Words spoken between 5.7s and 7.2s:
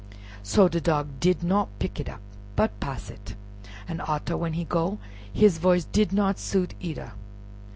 did not suit either.